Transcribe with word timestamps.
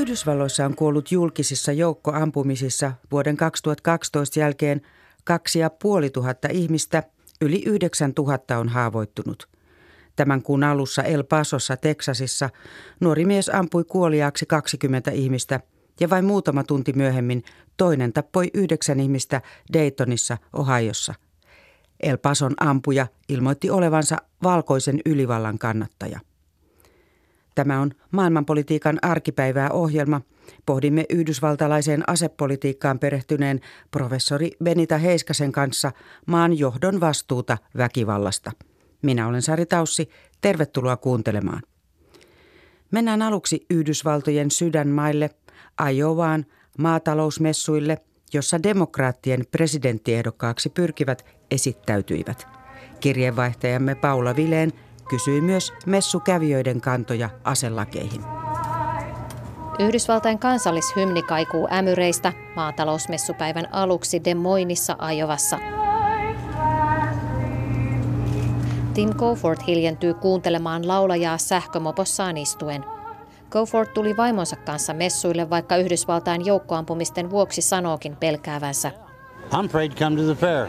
Yhdysvalloissa 0.00 0.64
on 0.64 0.74
kuollut 0.74 1.12
julkisissa 1.12 1.72
joukkoampumisissa 1.72 2.92
vuoden 3.10 3.36
2012 3.36 4.40
jälkeen 4.40 4.80
kaksi 5.24 5.58
ja 5.58 5.70
puoli 5.70 6.10
tuhatta 6.10 6.48
ihmistä, 6.52 7.02
yli 7.40 7.62
yhdeksän 7.66 8.14
tuhatta 8.14 8.58
on 8.58 8.68
haavoittunut. 8.68 9.48
Tämän 10.16 10.42
kuun 10.42 10.64
alussa 10.64 11.02
El 11.02 11.24
Pasossa, 11.24 11.76
Teksasissa, 11.76 12.50
nuori 13.00 13.24
mies 13.24 13.48
ampui 13.48 13.84
kuoliaaksi 13.84 14.46
20 14.46 15.10
ihmistä 15.10 15.60
ja 16.00 16.10
vain 16.10 16.24
muutama 16.24 16.64
tunti 16.64 16.92
myöhemmin 16.92 17.42
toinen 17.76 18.12
tappoi 18.12 18.50
yhdeksän 18.54 19.00
ihmistä 19.00 19.42
Daytonissa, 19.72 20.38
Ohiossa. 20.52 21.14
El 22.00 22.18
Pason 22.18 22.54
ampuja 22.60 23.06
ilmoitti 23.28 23.70
olevansa 23.70 24.16
valkoisen 24.42 25.00
ylivallan 25.06 25.58
kannattaja. 25.58 26.20
Tämä 27.60 27.80
on 27.80 27.90
maailmanpolitiikan 28.10 28.98
arkipäivää 29.02 29.70
ohjelma. 29.70 30.20
Pohdimme 30.66 31.04
yhdysvaltalaiseen 31.10 32.04
asepolitiikkaan 32.06 32.98
perehtyneen 32.98 33.60
professori 33.90 34.50
Benita 34.64 34.98
Heiskasen 34.98 35.52
kanssa 35.52 35.92
maan 36.26 36.58
johdon 36.58 37.00
vastuuta 37.00 37.58
väkivallasta. 37.76 38.52
Minä 39.02 39.28
olen 39.28 39.42
Sari 39.42 39.66
Taussi. 39.66 40.08
Tervetuloa 40.40 40.96
kuuntelemaan. 40.96 41.62
Mennään 42.90 43.22
aluksi 43.22 43.66
Yhdysvaltojen 43.70 44.50
sydänmaille, 44.50 45.30
Ajovaan, 45.76 46.46
maatalousmessuille, 46.78 47.98
jossa 48.32 48.62
demokraattien 48.62 49.44
presidenttiehdokkaaksi 49.50 50.68
pyrkivät 50.70 51.24
esittäytyivät. 51.50 52.48
Kirjeenvaihtajamme 53.00 53.94
Paula 53.94 54.36
Vileen– 54.36 54.72
kysyi 55.10 55.40
myös 55.40 55.72
messukävijöiden 55.86 56.80
kantoja 56.80 57.30
aselakeihin. 57.44 58.22
Yhdysvaltain 59.78 60.38
kansallishymni 60.38 61.22
kaikuu 61.22 61.68
ämyreistä 61.72 62.32
maatalousmessupäivän 62.56 63.68
aluksi 63.72 64.24
Des 64.24 64.36
Moinesissa 64.36 64.96
Ajovassa. 64.98 65.58
Tim 68.94 69.10
Coford 69.14 69.58
hiljentyy 69.66 70.14
kuuntelemaan 70.14 70.88
laulajaa 70.88 71.38
sähkömopossaan 71.38 72.36
istuen. 72.36 72.84
Coford 73.50 73.88
tuli 73.94 74.16
vaimonsa 74.16 74.56
kanssa 74.56 74.94
messuille, 74.94 75.50
vaikka 75.50 75.76
Yhdysvaltain 75.76 76.46
joukkoampumisten 76.46 77.30
vuoksi 77.30 77.62
sanookin 77.62 78.16
pelkäävänsä. 78.16 78.90
I'm 79.52 79.64
afraid 79.64 79.90
to 79.92 79.96
come 79.98 80.16
to 80.16 80.22
the 80.22 80.34
fair, 80.34 80.68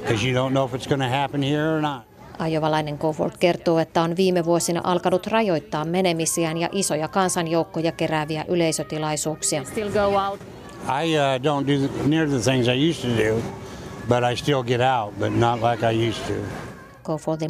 because 0.00 0.28
you 0.28 0.48
don't 0.48 0.50
know 0.50 0.66
if 0.66 0.74
it's 0.74 0.88
going 0.88 1.02
to 1.02 1.16
happen 1.18 1.42
here 1.42 1.76
or 1.76 1.80
not. 1.80 2.09
Ajovalainen 2.40 2.98
Cofort 2.98 3.36
kertoo, 3.36 3.78
että 3.78 4.02
on 4.02 4.16
viime 4.16 4.44
vuosina 4.44 4.80
alkanut 4.84 5.26
rajoittaa 5.26 5.84
menemisiään 5.84 6.58
ja 6.58 6.68
isoja 6.72 7.08
kansanjoukkoja 7.08 7.92
kerääviä 7.92 8.44
yleisötilaisuuksia. 8.48 9.62
I 9.62 11.16
uh, 11.18 11.42
don't 11.42 11.66
do 11.66 12.06
near 12.06 12.28
the 12.28 12.38
things 12.38 12.68
I 12.68 12.90
used 12.90 13.10
to 13.10 13.22
do, 13.22 13.42
but 14.08 14.32
I 14.32 14.36
still 14.36 14.62
get 14.62 14.80
out, 14.80 15.18
but 15.18 15.38
not 15.38 15.60
like 15.70 15.92
I 15.92 16.08
used 16.08 16.22
to. 16.26 16.42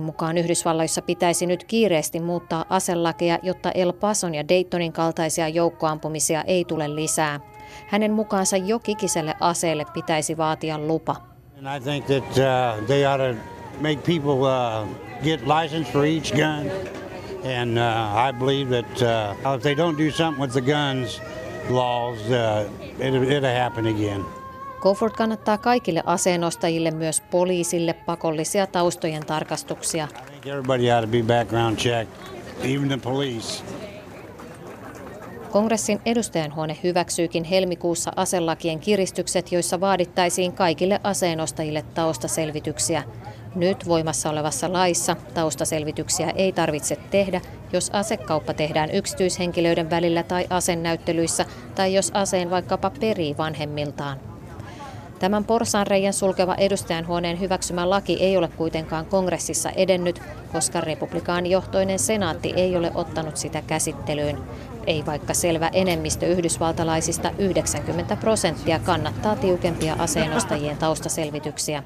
Mukaan 0.02 0.38
Yhdysvalloissa 0.38 1.02
pitäisi 1.02 1.46
nyt 1.46 1.64
kiireesti 1.64 2.20
muuttaa 2.20 2.64
aselakeja, 2.68 3.38
jotta 3.42 3.70
El 3.72 3.92
Pason 3.92 4.34
ja 4.34 4.48
Daytonin 4.48 4.92
kaltaisia 4.92 5.48
joukkoampumisia 5.48 6.42
ei 6.42 6.64
tule 6.64 6.94
lisää. 6.94 7.40
Hänen 7.86 8.12
mukaansa 8.12 8.56
jokikiselle 8.56 9.34
aseelle 9.40 9.84
pitäisi 9.94 10.36
vaatia 10.36 10.78
lupa. 10.78 11.16
And 11.58 11.76
I 11.76 11.80
think 11.80 12.06
that, 12.06 12.24
uh, 12.24 12.86
they 12.86 13.06
ought 13.06 13.36
to 13.36 13.59
make 13.80 14.02
people 14.02 14.44
uh, 14.44 14.86
get 15.22 15.40
license 15.46 15.90
for 15.92 16.04
each 16.04 16.32
gun. 16.32 16.70
And 17.44 17.78
uh, 17.78 18.28
I 18.28 18.32
believe 18.32 18.70
that 18.70 19.02
uh, 19.02 19.54
if 19.56 19.62
they 19.62 19.76
don't 19.76 19.98
do 19.98 20.10
something 20.10 20.40
with 20.42 20.52
the 20.52 20.60
guns 20.60 21.20
laws, 21.70 22.18
uh, 22.30 22.68
it, 22.98 23.14
it'll 23.14 23.54
happen 23.54 23.86
again. 23.86 24.24
Kofort 24.80 25.16
kannattaa 25.16 25.58
kaikille 25.58 26.02
aseenostajille, 26.06 26.90
myös 26.90 27.20
poliisille, 27.20 27.92
pakollisia 27.92 28.66
taustojen 28.66 29.26
tarkastuksia. 29.26 30.04
I 30.04 30.30
think 30.30 30.46
everybody 30.46 30.90
ought 30.90 31.10
to 31.10 31.10
be 31.10 31.22
background 31.22 31.76
checked, 31.76 32.12
even 32.64 32.88
the 32.88 32.98
police. 32.98 33.64
Kongressin 35.50 36.00
edustajanhuone 36.06 36.76
hyväksyykin 36.82 37.44
helmikuussa 37.44 38.12
aselakien 38.16 38.80
kiristykset, 38.80 39.52
joissa 39.52 39.80
vaadittaisiin 39.80 40.52
kaikille 40.52 41.00
aseenostajille 41.04 41.84
taustaselvityksiä. 41.94 43.02
Nyt 43.54 43.88
voimassa 43.88 44.30
olevassa 44.30 44.72
laissa 44.72 45.16
taustaselvityksiä 45.34 46.30
ei 46.30 46.52
tarvitse 46.52 46.96
tehdä, 47.10 47.40
jos 47.72 47.90
asekauppa 47.90 48.54
tehdään 48.54 48.90
yksityishenkilöiden 48.90 49.90
välillä 49.90 50.22
tai 50.22 50.46
asennäyttelyissä 50.50 51.46
tai 51.74 51.94
jos 51.94 52.10
aseen 52.14 52.50
vaikkapa 52.50 52.90
perii 53.00 53.36
vanhemmiltaan. 53.38 54.20
Tämän 55.18 55.44
porsaanreijan 55.44 56.12
sulkeva 56.12 56.54
edustajanhuoneen 56.54 57.40
hyväksymä 57.40 57.90
laki 57.90 58.16
ei 58.20 58.36
ole 58.36 58.48
kuitenkaan 58.48 59.06
kongressissa 59.06 59.70
edennyt, 59.70 60.22
koska 60.52 60.80
republikaanijohtoinen 60.80 61.98
senaatti 61.98 62.52
ei 62.56 62.76
ole 62.76 62.92
ottanut 62.94 63.36
sitä 63.36 63.62
käsittelyyn. 63.62 64.38
Ei 64.86 65.06
vaikka 65.06 65.34
selvä 65.34 65.70
enemmistö 65.72 66.26
yhdysvaltalaisista 66.26 67.30
90 67.38 68.16
prosenttia 68.16 68.78
kannattaa 68.78 69.36
tiukempia 69.36 69.96
aseenostajien 69.98 70.76
taustaselvityksiä. 70.76 71.82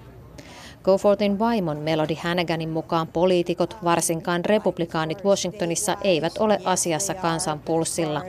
Gofortin 0.84 1.38
vaimon 1.38 1.76
Melody 1.76 2.14
Hannaganin 2.14 2.68
mukaan 2.68 3.06
poliitikot, 3.06 3.76
varsinkaan 3.84 4.44
republikaanit 4.44 5.24
Washingtonissa, 5.24 5.96
eivät 6.02 6.38
ole 6.38 6.58
asiassa 6.64 7.14
kansan 7.14 7.58
pulssilla. 7.58 8.22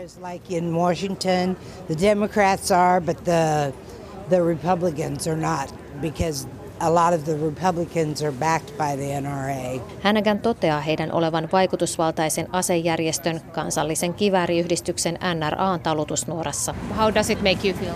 A 6.80 6.94
lot 6.94 7.14
of 7.14 7.24
the 7.24 7.38
Republicans 7.46 8.22
are 8.22 8.32
backed 8.32 8.78
by 8.78 8.98
the 8.98 9.22
NRA. 9.22 9.82
Hannigan 10.04 10.40
toteaa 10.40 10.82
heidän 10.82 11.12
olevan 11.12 11.50
vaikutusvaltaisen 11.52 12.48
asejärjestön 12.52 13.42
kansallisen 13.52 14.14
kivääriyhdistyksen 14.14 15.20
NRAn 15.34 15.80
talutusnuorassa. 15.80 16.76
How 16.98 17.16
does 17.16 17.30
it 17.30 17.42
make 17.42 17.68
you 17.68 17.78
feel? 17.80 17.94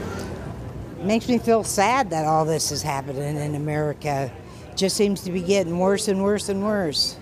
Makes 1.04 1.28
me 1.28 1.40
feel 1.40 1.64
sad 1.64 2.08
that 2.08 2.28
all 2.28 2.46
this 2.46 2.72
is 2.72 2.84
happening 2.84 3.46
in 3.46 3.56
America 3.56 4.30
just 4.82 4.96
seems 4.96 5.22
to 5.22 5.32
be 5.32 5.40
getting 5.40 5.80
worse 5.80 6.12
and 6.12 6.22
worse 6.22 6.52
and 6.52 6.64
worse. 6.64 7.18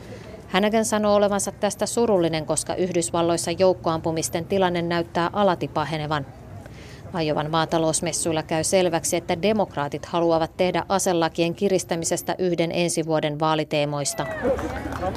Hänäkään 0.48 0.86
sanoo 0.86 1.16
olevansa 1.16 1.52
tästä 1.52 1.86
surullinen, 1.86 2.46
koska 2.46 2.76
Yhdysvalloissa 2.76 3.52
joukkoampumisten 3.52 4.46
tilanne 4.46 4.82
näyttää 4.82 5.30
alati 5.34 5.68
pahenevan. 5.68 6.26
Ajovan 7.14 7.52
maatalousmessuilla 7.52 8.44
käy 8.44 8.64
selväksi, 8.64 9.16
että 9.16 9.42
demokraatit 9.42 10.06
haluavat 10.06 10.58
tehdä 10.58 10.84
aselakien 10.90 11.56
kiristämisestä 11.56 12.36
yhden 12.38 12.72
ensi 12.72 13.06
vuoden 13.06 13.40
vaaliteemoista. 13.40 14.26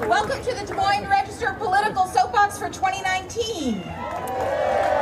Welcome 0.09 0.45
to 0.45 0.51
the 0.51 0.61
Des 0.61 0.77
Moines 0.77 1.11
Register 1.11 1.55
Political 1.55 2.07
Soapbox 2.07 2.59
for 2.59 2.69
2019. 2.69 5.00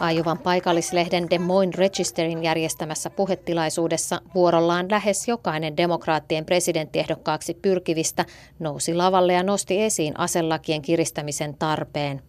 Ajuvan 0.00 0.38
paikallislehden 0.38 1.30
Des 1.30 1.40
Moines 1.40 1.74
Registerin 1.76 2.42
järjestämässä 2.42 3.10
puhetilaisuudessa 3.10 4.20
vuorollaan 4.34 4.86
lähes 4.90 5.28
jokainen 5.28 5.76
demokraattien 5.76 6.44
presidenttiehdokkaaksi 6.44 7.54
pyrkivistä 7.54 8.24
nousi 8.58 8.94
lavalle 8.94 9.32
ja 9.32 9.42
nosti 9.42 9.82
esiin 9.82 10.20
aselakien 10.20 10.82
kiristämisen 10.82 11.54
tarpeen. 11.58 12.22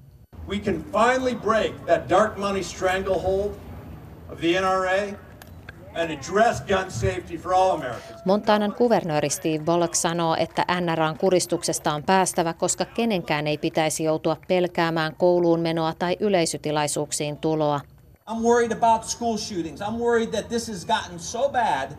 We 0.48 0.60
can 0.60 0.84
finally 0.84 1.36
break 1.36 1.86
that 1.86 2.10
dark 2.10 2.38
money 2.38 2.64
stranglehold 2.64 3.52
of 4.32 4.40
the 4.40 4.62
NRA 4.62 5.29
Montanan 8.26 8.74
kuvernööri 8.74 9.30
Steve 9.30 9.64
Bullock 9.64 9.96
sanoo, 9.96 10.36
että 10.40 10.66
NRAn 10.82 11.18
kuristuksesta 11.18 11.94
on 11.94 12.04
päästävä, 12.04 12.54
koska 12.54 12.86
kenenkään 12.86 13.48
ei 13.48 13.58
pitäisi 13.58 14.04
joutua 14.04 14.38
pelkäämään 14.48 15.16
kouluun 15.16 15.60
menoa 15.60 15.94
tai 16.00 16.18
yleisötilaisuuksiin 16.20 17.38
tuloa. 17.38 17.82
I'm 18.30 18.44
worried 18.44 18.72
about 18.72 19.04
school 19.04 19.38
shootings. 19.38 19.82
I'm 19.82 19.98
worried 19.98 20.30
that 20.30 20.50
this 20.50 20.68
has 20.68 20.86
gotten 20.86 21.20
so 21.20 21.50
bad 21.50 21.92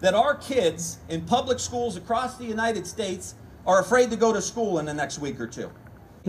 that 0.00 0.14
our 0.14 0.34
kids 0.34 0.98
in 1.08 1.20
public 1.20 1.58
schools 1.58 1.96
across 1.96 2.36
the 2.36 2.44
United 2.44 2.84
States 2.84 3.36
are 3.66 3.80
afraid 3.80 4.10
to 4.10 4.16
go 4.16 4.32
to 4.32 4.40
school 4.40 4.78
in 4.78 4.86
the 4.86 4.94
next 4.94 5.20
week 5.20 5.40
or 5.40 5.46
two. 5.46 5.70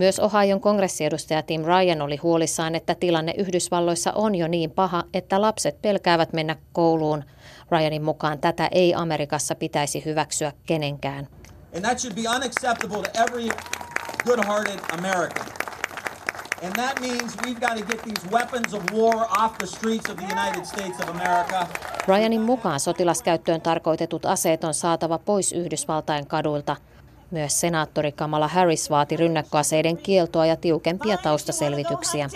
Myös 0.00 0.18
Ohion 0.18 0.60
kongressiedustaja 0.60 1.42
Tim 1.42 1.64
Ryan 1.64 2.02
oli 2.02 2.16
huolissaan, 2.16 2.74
että 2.74 2.94
tilanne 2.94 3.34
Yhdysvalloissa 3.38 4.12
on 4.12 4.34
jo 4.34 4.48
niin 4.48 4.70
paha, 4.70 5.04
että 5.14 5.40
lapset 5.40 5.82
pelkäävät 5.82 6.32
mennä 6.32 6.56
kouluun. 6.72 7.24
Ryanin 7.70 8.02
mukaan 8.02 8.38
tätä 8.38 8.68
ei 8.72 8.94
Amerikassa 8.94 9.54
pitäisi 9.54 10.04
hyväksyä 10.04 10.52
kenenkään. 10.66 11.28
And 11.76 11.84
that 11.84 11.98
should 11.98 12.14
be 12.14 12.36
unacceptable 12.36 13.02
to 13.02 13.22
every 13.22 13.48
good-hearted 14.24 14.80
American. 14.98 15.46
And 16.62 16.72
that 16.72 17.00
means 17.00 17.36
we've 17.46 17.60
got 17.60 17.78
to 17.78 17.84
get 17.84 18.02
these 18.02 18.30
weapons 18.30 18.74
of 18.74 18.82
war 18.92 19.16
off 19.16 19.58
the 19.58 19.66
streets 19.66 20.10
of 20.10 20.16
the 20.16 20.26
United 20.40 20.64
States 20.64 21.00
of 21.00 21.08
America. 21.08 21.66
Ryanin 22.08 22.40
mukaan 22.40 22.80
sotilaskäyttöön 22.80 23.60
tarkoitetut 23.60 24.26
aseet 24.26 24.64
on 24.64 24.74
saatava 24.74 25.18
pois 25.18 25.52
Yhdysvaltain 25.52 26.26
kaduilta– 26.26 26.76
myös 27.30 27.60
senaattori 27.60 28.12
Kamala 28.12 28.48
Harris 28.48 28.90
vaati 28.90 29.16
rynnäkköaseiden 29.16 29.96
kieltoa 29.96 30.46
ja 30.46 30.56
tiukempia 30.56 31.16
taustaselvityksiä. 31.16 32.28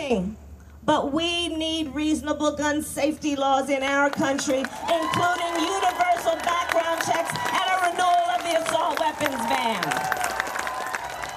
But 0.87 1.13
we 1.13 1.49
need 1.57 1.87
reasonable 1.95 2.53
gun 2.53 2.83
safety 2.83 3.37
laws 3.37 3.69
in 3.69 3.83
our 3.83 4.11
country, 4.11 4.63
including 4.95 5.57
universal 5.57 6.37
background 6.45 7.03
checks 7.05 7.35
and 7.53 7.71
a 7.71 7.81
renewal 7.87 8.37
of 8.37 8.43
the 8.43 8.57
assault 8.57 9.01
weapons 9.01 9.49
ban. 9.49 9.93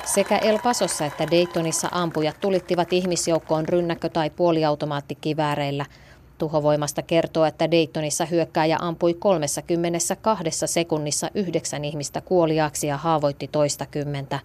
Sekä 0.06 0.38
El 0.38 0.60
Pasossa 0.64 1.06
että 1.06 1.28
Daytonissa 1.32 1.88
ampujat 1.92 2.36
tulittivat 2.42 2.94
ihmisjoukkoon 2.94 3.68
rynnäkkö- 3.70 4.10
tai 4.10 4.30
puoliautomaattikivääreillä. 4.30 5.86
Tuhovoimasta 6.38 7.02
kertoo, 7.02 7.46
että 7.46 7.72
Daytonissa 7.72 8.26
hyökkääjä 8.26 8.78
ampui 8.82 9.14
32 9.14 10.50
sekunnissa 10.66 11.30
yhdeksän 11.36 11.86
ihmistä 11.86 12.22
kuoliaaksi 12.22 12.88
ja 12.88 12.98
haavoitti 12.98 13.48
toista 13.48 13.86
kymmentä. 13.86 14.40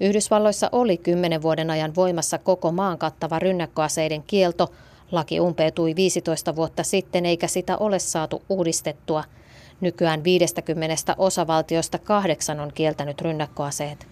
Yhdysvalloissa 0.00 0.68
oli 0.72 0.96
kymmenen 0.96 1.42
vuoden 1.42 1.70
ajan 1.70 1.94
voimassa 1.94 2.38
koko 2.38 2.72
maan 2.72 2.98
kattava 2.98 3.38
rynnäkköaseiden 3.38 4.22
kielto. 4.26 4.72
Laki 5.12 5.40
umpeutui 5.40 5.96
15 5.96 6.56
vuotta 6.56 6.82
sitten 6.82 7.26
eikä 7.26 7.46
sitä 7.46 7.76
ole 7.76 7.98
saatu 7.98 8.42
uudistettua. 8.48 9.24
Nykyään 9.80 10.24
50 10.24 11.14
osavaltiosta 11.18 11.98
kahdeksan 11.98 12.60
on 12.60 12.72
kieltänyt 12.74 13.20
rynnäkköaseet. 13.20 14.06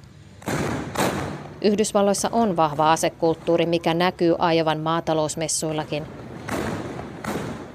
Yhdysvalloissa 1.62 2.28
on 2.32 2.56
vahva 2.56 2.92
asekulttuuri, 2.92 3.66
mikä 3.66 3.94
näkyy 3.94 4.34
Ajovan 4.38 4.80
maatalousmessuillakin. 4.80 6.25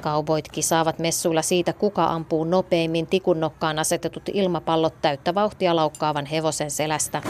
Kauboit 0.01 0.49
kisaavat 0.51 0.99
messuilla 0.99 1.41
siitä, 1.41 1.73
kuka 1.73 2.05
ampuu 2.05 2.43
nopeimmin 2.43 3.07
tikunnokkaan 3.07 3.79
asetetut 3.79 4.23
ilmapallot 4.33 5.01
täyttä 5.01 5.35
vauhtia 5.35 5.75
laukkaavan 5.75 6.25
hevosen 6.25 6.71
selästä. 6.71 7.21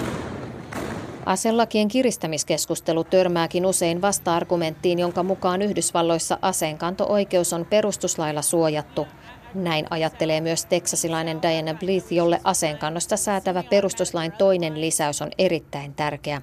Aselakien 1.26 1.88
kiristämiskeskustelu 1.88 3.04
törmääkin 3.04 3.66
usein 3.66 4.02
vasta-argumenttiin, 4.02 5.00
jonka 5.00 5.24
mukaan 5.24 5.62
Yhdysvalloissa 5.62 6.38
aseenkanto-oikeus 6.42 7.54
on 7.54 7.66
perustuslailla 7.66 8.42
suojattu. 8.42 9.08
Näin 9.54 9.88
ajattelee 9.90 10.42
myös 10.42 10.66
teksasilainen 10.66 11.42
Diana 11.42 11.74
Bleeth, 11.74 12.14
jolle 12.14 12.42
aseenkannosta 12.44 13.18
säätävä 13.18 13.64
perustuslain 13.64 14.32
toinen 14.32 14.82
lisäys 14.82 15.22
on 15.22 15.30
erittäin 15.38 15.94
tärkeä. 15.94 16.42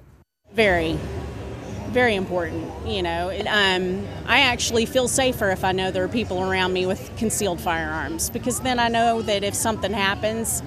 Very, 0.57 0.95
very 1.93 2.15
important. 2.15 2.71
You 2.87 3.03
know, 3.03 3.31
um, 3.47 4.07
I 4.27 4.41
actually 4.41 4.87
feel 4.87 5.09
safer 5.09 5.51
if 5.51 5.65
I 5.65 5.73
know 5.73 5.91
there 5.91 6.05
are 6.05 6.09
people 6.09 6.39
around 6.51 6.73
me 6.73 6.87
with 6.87 7.11
concealed 7.19 7.61
firearms 7.61 8.31
because 8.31 8.63
then 8.63 8.79
I 8.79 8.89
know 8.89 9.23
that 9.23 9.45
if 9.45 9.55
something 9.55 9.93
happens, 9.93 10.63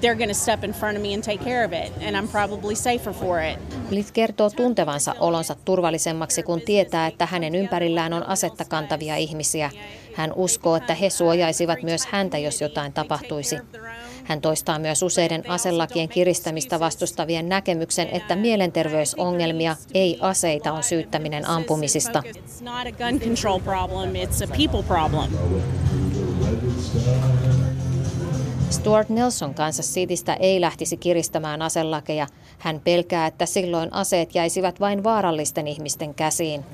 they're 0.00 0.14
going 0.14 0.28
to 0.28 0.34
step 0.34 0.64
in 0.64 0.72
front 0.72 0.96
of 0.96 1.02
me 1.02 1.14
and 1.14 1.22
take 1.22 1.44
care 1.44 1.64
of 1.64 1.72
it, 1.72 1.92
and 2.00 2.16
I'm 2.16 2.28
probably 2.28 2.74
safer 2.74 3.12
for 3.12 3.40
it. 3.40 3.58
Blith 3.90 4.12
kertoo 4.12 4.50
tuntevansa 4.50 5.14
olonsa 5.20 5.56
turvallisemmaksi, 5.64 6.42
kun 6.42 6.60
tietää, 6.60 7.06
että 7.06 7.26
hänen 7.26 7.54
ympärillään 7.54 8.12
on 8.12 8.28
asetta 8.28 8.64
kantavia 8.64 9.16
ihmisiä. 9.16 9.70
Hän 10.14 10.32
uskoo, 10.36 10.76
että 10.76 10.94
he 10.94 11.10
suojaisivat 11.10 11.82
myös 11.82 12.06
häntä, 12.06 12.38
jos 12.38 12.60
jotain 12.60 12.92
tapahtuisi. 12.92 13.58
Hän 14.30 14.40
toistaa 14.40 14.78
myös 14.78 15.02
useiden 15.02 15.50
aselakien 15.50 16.08
kiristämistä 16.08 16.80
vastustavien 16.80 17.48
näkemyksen, 17.48 18.08
että 18.12 18.36
mielenterveysongelmia, 18.36 19.76
ei 19.94 20.18
aseita, 20.20 20.72
on 20.72 20.82
syyttäminen 20.82 21.48
ampumisista. 21.48 22.22
Stuart 28.70 29.08
Nelson 29.08 29.54
Kansas 29.54 29.94
Citystä 29.94 30.34
ei 30.34 30.60
lähtisi 30.60 30.96
kiristämään 30.96 31.62
aselakeja. 31.62 32.26
Hän 32.58 32.80
pelkää, 32.80 33.26
että 33.26 33.46
silloin 33.46 33.92
aseet 33.92 34.34
jäisivät 34.34 34.80
vain 34.80 35.04
vaarallisten 35.04 35.68
ihmisten 35.68 36.14
käsiin. 36.14 36.64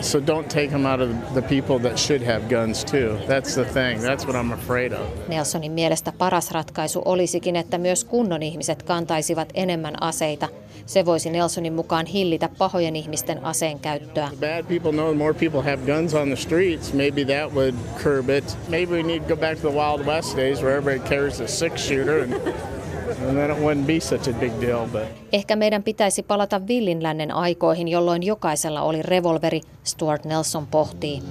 So 0.00 0.20
don't 0.26 0.48
take 0.48 0.70
them 0.70 0.86
out 0.86 1.00
of 1.00 1.10
the 1.34 1.42
people 1.42 1.78
that 1.78 1.98
should 1.98 2.22
have 2.22 2.48
guns 2.48 2.84
too. 2.84 3.18
That's 3.26 3.54
the 3.54 3.64
thing. 3.64 4.00
That's 4.00 4.26
what 4.26 4.36
I'm 4.36 4.52
afraid 4.52 4.92
of. 4.92 5.00
Nelsonin 5.28 5.72
mielestä 5.72 6.12
paras 6.18 6.50
ratkaisu 6.50 7.02
olisikin, 7.04 7.56
että 7.56 7.78
myös 7.78 8.04
kunnon 8.04 8.42
ihmiset 8.42 8.82
kantaisivat 8.82 9.48
enemmän 9.54 10.02
aseita. 10.02 10.48
Se 10.86 11.04
voisi 11.04 11.30
Nelsonin 11.30 11.72
mukaan 11.72 12.06
hillitä 12.06 12.48
pahojen 12.58 12.96
ihmisten 12.96 13.44
aseen 13.44 13.80
käyttöä. 13.80 14.30
Bad 14.40 14.64
people 14.68 14.92
know 14.92 15.14
more 15.14 15.34
people 15.34 15.62
have 15.62 15.76
guns 15.76 16.14
on 16.14 16.28
the 16.28 16.36
streets. 16.36 16.92
Maybe 16.92 17.24
that 17.24 17.54
would 17.54 17.74
curb 18.02 18.30
it. 18.30 18.56
Maybe 18.68 18.92
we 18.92 19.02
need 19.02 19.22
to 19.22 19.28
go 19.28 19.36
back 19.36 19.58
to 19.58 19.70
the 19.70 19.76
Wild 19.76 20.06
West 20.06 20.36
days 20.36 20.62
where 20.62 20.76
everybody 20.78 21.08
carries 21.08 21.40
a 21.40 21.48
six 21.48 21.88
shooter 21.88 22.22
and 22.22 22.34
But 23.20 25.08
Ehkä 25.32 25.56
meidän 25.56 25.82
pitäisi 25.82 26.22
palata 26.22 26.66
villinlännen 26.66 27.30
aikoihin, 27.34 27.88
jolloin 27.88 28.22
jokaisella 28.22 28.82
oli 28.82 29.02
revolveri, 29.02 29.60
Stuart 29.84 30.24
Nelson 30.24 30.66
pohtii. 30.66 31.22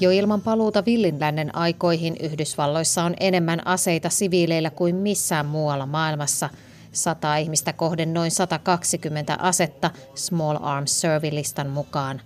Jo 0.00 0.10
ilman 0.10 0.40
paluuta 0.40 0.84
villinlännen 0.84 1.56
aikoihin 1.56 2.16
Yhdysvalloissa 2.20 3.04
on 3.04 3.14
enemmän 3.20 3.66
aseita 3.66 4.08
siviileillä 4.08 4.70
kuin 4.70 4.96
missään 4.96 5.46
muualla 5.46 5.86
maailmassa. 5.86 6.50
Sata 6.92 7.36
ihmistä 7.36 7.72
kohden 7.72 8.14
noin 8.14 8.30
120 8.30 9.36
asetta 9.40 9.90
Small 10.14 10.58
Arms 10.60 11.00
Survey-listan 11.00 11.68
mukaan. 11.68 12.20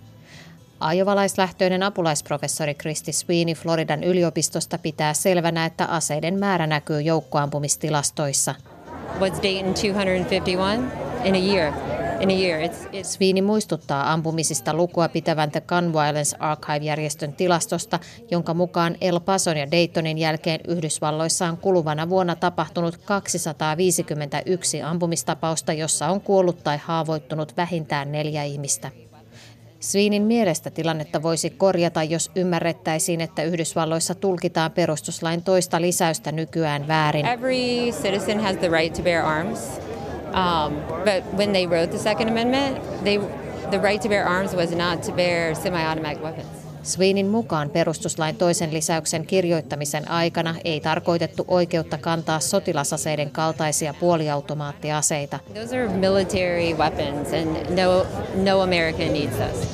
Ajovalaislähtöinen 0.79 1.83
apulaisprofessori 1.83 2.75
Christy 2.75 3.11
Sweeney 3.11 3.55
Floridan 3.55 4.03
yliopistosta 4.03 4.77
pitää 4.77 5.13
selvänä, 5.13 5.65
että 5.65 5.85
aseiden 5.85 6.39
määrä 6.39 6.67
näkyy 6.67 7.01
joukkoampumistilastoissa. 7.01 8.55
was 9.19 9.31
Dayton 9.43 9.73
251 9.73 10.53
in 11.23 11.35
a 11.35 11.37
year. 11.37 11.73
In 12.19 12.29
a 12.29 12.33
year, 12.33 12.61
it's 12.61 12.89
it's 12.93 13.03
Sweeney 13.03 13.41
muistuttaa 13.41 14.13
ampumisista 14.13 14.73
lukua 14.73 15.09
pitävän 15.09 15.51
The 15.51 15.61
Gun 15.61 15.93
Violence 15.93 16.37
Archive-järjestön 16.39 17.33
tilastosta, 17.33 17.99
jonka 18.31 18.53
mukaan 18.53 18.95
El 19.01 19.19
Pason 19.19 19.57
ja 19.57 19.71
Daytonin 19.71 20.17
jälkeen 20.17 20.59
Yhdysvalloissa 20.67 21.47
on 21.47 21.57
kuluvana 21.57 22.09
vuonna 22.09 22.35
tapahtunut 22.35 22.97
251 22.97 24.81
ampumistapausta, 24.81 25.73
jossa 25.73 26.07
on 26.07 26.21
kuollut 26.21 26.63
tai 26.63 26.77
haavoittunut 26.77 27.57
vähintään 27.57 28.11
neljä 28.11 28.43
ihmistä. 28.43 28.91
Sweenin 29.79 30.23
mielestä 30.23 30.69
tilannetta 30.69 31.23
voisi 31.23 31.49
korjata, 31.49 32.03
jos 32.03 32.31
ymmärrettäisiin, 32.35 33.21
että 33.21 33.43
Yhdysvalloissa 33.43 34.15
tulkitaan 34.15 34.71
perustuslain 34.71 35.43
toista 35.43 35.81
lisäystä 35.81 36.31
nykyään 36.31 36.87
väärin. 36.87 37.25
every 37.25 37.91
citizen 38.01 38.39
has 38.39 38.57
the 38.57 38.69
right 38.69 38.93
to 38.93 39.03
bear 39.03 39.25
arms. 39.25 39.59
Um, 40.29 40.73
but 40.89 41.37
when 41.37 41.51
they 41.51 41.65
wrote 41.67 41.87
the 41.87 41.97
Second 41.97 42.29
Amendment, 42.29 42.77
they 43.03 43.19
the 43.69 43.79
right 43.81 44.01
to 44.01 44.09
bear 44.09 44.27
arms 44.27 44.53
was 44.55 44.71
not 44.71 45.01
to 45.01 45.11
bear 45.11 45.55
semi-automatic 45.55 46.23
weapons. 46.23 46.58
Sweenin 46.83 47.27
mukaan 47.27 47.69
perustuslain 47.69 48.35
toisen 48.35 48.73
lisäyksen 48.73 49.25
kirjoittamisen 49.25 50.11
aikana 50.11 50.55
ei 50.63 50.79
tarkoitettu 50.79 51.45
oikeutta 51.47 51.97
kantaa 51.97 52.39
sotilasaseiden 52.39 53.31
kaltaisia 53.31 53.93
puoliautomaattiaseita. 53.93 55.39
Those 55.53 55.81
are 55.81 55.87
military 55.87 56.73
weapons, 56.73 57.33
and 57.33 57.81
no 57.81 58.05
no 58.43 58.61
American 58.61 59.13
needs 59.13 59.37
those. 59.37 59.67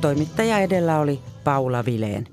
Toimittaja 0.00 0.58
edellä 0.58 1.00
oli 1.00 1.20
Paula 1.44 1.84
Vileen. 1.84 2.28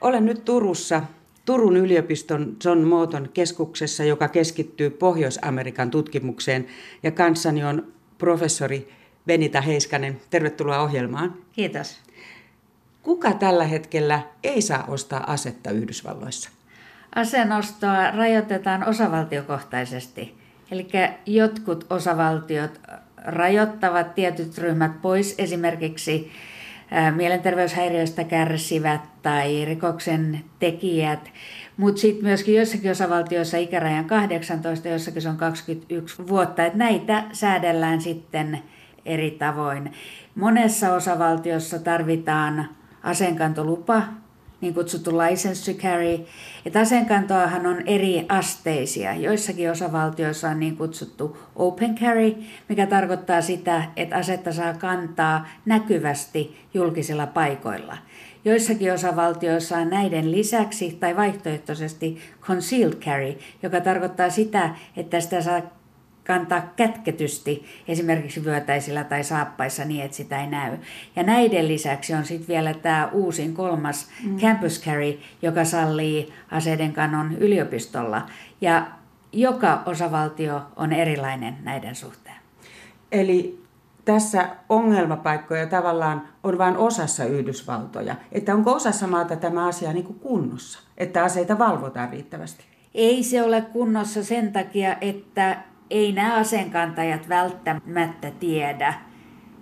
Olen 0.00 0.26
nyt 0.26 0.44
Turussa 0.44 1.02
Turun 1.44 1.76
yliopiston 1.76 2.56
John 2.64 2.78
Morton 2.78 3.28
keskuksessa, 3.34 4.04
joka 4.04 4.28
keskittyy 4.28 4.90
Pohjois-Amerikan 4.90 5.90
tutkimukseen. 5.90 6.66
Ja 7.02 7.10
kanssani 7.10 7.64
on 7.64 7.92
professori 8.18 8.88
Benita 9.26 9.60
Heiskanen. 9.60 10.20
Tervetuloa 10.30 10.80
ohjelmaan. 10.80 11.34
Kiitos. 11.52 12.00
Kuka 13.02 13.32
tällä 13.32 13.64
hetkellä 13.64 14.20
ei 14.44 14.62
saa 14.62 14.84
ostaa 14.88 15.32
asetta 15.32 15.70
Yhdysvalloissa? 15.70 16.50
Asenostoa 17.14 18.10
rajoitetaan 18.10 18.88
osavaltiokohtaisesti. 18.88 20.34
Eli 20.70 20.88
jotkut 21.26 21.86
osavaltiot 21.90 22.80
rajoittavat 23.24 24.14
tietyt 24.14 24.58
ryhmät 24.58 25.02
pois, 25.02 25.34
esimerkiksi 25.38 26.30
mielenterveyshäiriöistä 27.14 28.24
kärsivät 28.24 29.00
tai 29.22 29.64
rikoksen 29.64 30.40
tekijät. 30.58 31.32
Mutta 31.76 32.00
sitten 32.00 32.24
myöskin 32.24 32.54
joissakin 32.54 32.90
osavaltioissa 32.90 33.56
ikärajan 33.56 34.04
18, 34.04 34.88
jossakin 34.88 35.22
se 35.22 35.28
on 35.28 35.36
21 35.36 36.28
vuotta. 36.28 36.64
Et 36.64 36.74
näitä 36.74 37.24
säädellään 37.32 38.00
sitten 38.00 38.58
eri 39.04 39.30
tavoin. 39.30 39.92
Monessa 40.34 40.94
osavaltiossa 40.94 41.78
tarvitaan 41.78 42.68
aseenkantolupa 43.02 44.02
niin 44.60 44.74
kutsuttu 44.74 45.18
license 45.18 45.72
to 45.72 45.78
carry. 45.78 46.18
Että 46.66 46.80
aseenkantoahan 46.80 47.66
on 47.66 47.82
eri 47.86 48.26
asteisia. 48.28 49.14
Joissakin 49.14 49.70
osavaltioissa 49.70 50.48
on 50.48 50.60
niin 50.60 50.76
kutsuttu 50.76 51.38
open 51.56 51.94
carry, 51.94 52.34
mikä 52.68 52.86
tarkoittaa 52.86 53.40
sitä, 53.40 53.84
että 53.96 54.16
asetta 54.16 54.52
saa 54.52 54.74
kantaa 54.74 55.48
näkyvästi 55.66 56.56
julkisilla 56.74 57.26
paikoilla. 57.26 57.96
Joissakin 58.44 58.92
osavaltioissa 58.92 59.76
on 59.76 59.90
näiden 59.90 60.32
lisäksi 60.32 60.96
tai 61.00 61.16
vaihtoehtoisesti 61.16 62.18
concealed 62.40 62.94
carry, 62.94 63.38
joka 63.62 63.80
tarkoittaa 63.80 64.30
sitä, 64.30 64.74
että 64.96 65.20
sitä 65.20 65.40
saa 65.40 65.62
kantaa 66.26 66.72
kätketysti 66.76 67.64
esimerkiksi 67.88 68.44
vyötäisillä 68.44 69.04
tai 69.04 69.24
saappaissa 69.24 69.84
niin, 69.84 70.04
että 70.04 70.16
sitä 70.16 70.40
ei 70.40 70.46
näy. 70.46 70.78
Ja 71.16 71.22
näiden 71.22 71.68
lisäksi 71.68 72.14
on 72.14 72.24
sitten 72.24 72.48
vielä 72.48 72.74
tämä 72.74 73.08
uusin 73.12 73.54
kolmas 73.54 74.08
mm. 74.24 74.38
campus 74.38 74.82
carry, 74.82 75.18
joka 75.42 75.64
sallii 75.64 76.32
aseiden 76.50 76.92
kannon 76.92 77.32
yliopistolla. 77.38 78.26
Ja 78.60 78.86
joka 79.32 79.82
osavaltio 79.86 80.62
on 80.76 80.92
erilainen 80.92 81.56
näiden 81.62 81.94
suhteen. 81.94 82.36
Eli 83.12 83.64
tässä 84.04 84.48
ongelmapaikkoja 84.68 85.66
tavallaan 85.66 86.28
on 86.42 86.58
vain 86.58 86.76
osassa 86.76 87.24
Yhdysvaltoja. 87.24 88.14
Että 88.32 88.54
onko 88.54 88.72
osassa 88.72 89.06
maata 89.06 89.36
tämä 89.36 89.66
asia 89.66 89.92
niin 89.92 90.04
kuin 90.04 90.18
kunnossa, 90.18 90.78
että 90.98 91.24
aseita 91.24 91.58
valvotaan 91.58 92.10
riittävästi? 92.10 92.64
Ei 92.94 93.22
se 93.22 93.42
ole 93.42 93.60
kunnossa 93.60 94.24
sen 94.24 94.52
takia, 94.52 94.96
että 95.00 95.58
ei 95.90 96.12
nämä 96.12 96.34
aseenkantajat 96.34 97.28
välttämättä 97.28 98.30
tiedä, 98.30 98.94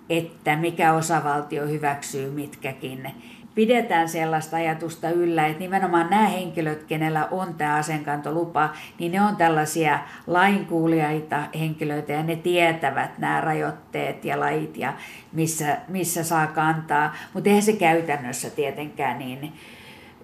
että 0.09 0.55
mikä 0.55 0.93
osavaltio 0.93 1.67
hyväksyy 1.67 2.31
mitkäkin. 2.31 3.11
Pidetään 3.55 4.09
sellaista 4.09 4.57
ajatusta 4.57 5.09
yllä, 5.09 5.47
että 5.47 5.59
nimenomaan 5.59 6.09
nämä 6.09 6.27
henkilöt, 6.27 6.83
kenellä 6.83 7.27
on 7.31 7.53
tämä 7.53 7.75
aseenkantolupa, 7.75 8.69
niin 8.99 9.11
ne 9.11 9.21
on 9.21 9.35
tällaisia 9.35 9.99
lainkuulijaita 10.27 11.43
henkilöitä 11.59 12.13
ja 12.13 12.23
ne 12.23 12.35
tietävät 12.35 13.17
nämä 13.17 13.41
rajoitteet 13.41 14.25
ja 14.25 14.39
lait 14.39 14.77
ja 14.77 14.93
missä, 15.33 15.77
missä 15.87 16.23
saa 16.23 16.47
kantaa. 16.47 17.15
Mutta 17.33 17.49
eihän 17.49 17.63
se 17.63 17.73
käytännössä 17.73 18.49
tietenkään 18.49 19.19
niin 19.19 19.53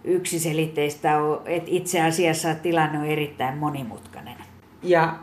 yksiselitteistä 0.03 1.17
ole, 1.17 1.41
että 1.45 1.69
itse 1.71 2.01
asiassa 2.01 2.55
tilanne 2.55 2.99
on 2.99 3.05
erittäin 3.05 3.57
monimutkainen. 3.57 4.35
Ja 4.83 5.15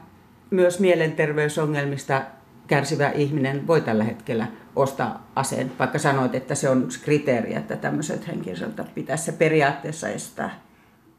myös 0.50 0.80
mielenterveysongelmista 0.80 2.22
kärsivä 2.66 3.10
ihminen 3.10 3.66
voi 3.66 3.80
tällä 3.80 4.04
hetkellä 4.04 4.46
ostaa 4.76 5.30
aseen, 5.34 5.72
vaikka 5.78 5.98
sanoit, 5.98 6.34
että 6.34 6.54
se 6.54 6.68
on 6.68 6.82
yksi 6.82 7.00
kriteeri, 7.00 7.54
että 7.54 7.76
tämmöiset 7.76 8.26
henkilöt 8.26 8.94
pitäisi 8.94 9.24
se 9.24 9.32
periaatteessa 9.32 10.08
estää. 10.08 10.60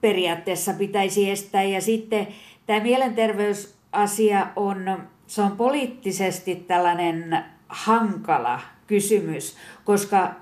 Periaatteessa 0.02 0.74
pitäisi 0.74 1.30
estää 1.30 1.64
ja 1.64 1.82
sitten 1.82 2.28
tämä 2.66 2.80
mielenterveysasia 2.80 4.48
on, 4.56 5.02
se 5.28 5.42
on 5.42 5.52
poliittisesti 5.52 6.56
tällainen 6.56 7.46
hankala 7.70 8.60
kysymys, 8.88 9.58
koska 9.84 10.36